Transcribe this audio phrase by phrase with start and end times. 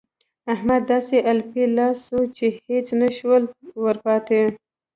[0.53, 3.43] احمد داسې الپی الا سو چې هيڅ نه شول
[3.83, 4.41] ورپاته.